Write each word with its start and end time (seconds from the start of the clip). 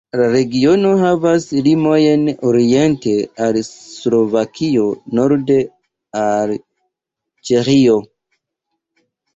La 0.19 0.27
regiono 0.33 0.93
havas 1.01 1.45
limojn 1.67 2.23
oriente 2.53 3.13
al 3.49 3.61
Slovakio, 3.69 4.89
norde 5.21 5.63
al 6.25 6.57
Ĉeĥio. 7.53 8.05